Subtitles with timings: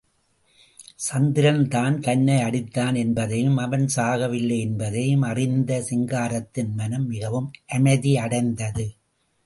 [0.97, 8.87] சந்திரன் தான் தன்னை அடித்தான் என்பதையும், அவன் சாகவில்லை என்பதையும் அறிந்த சிங்காரத்தின் மனம் மிகவும் அமைதி அடைந்தது.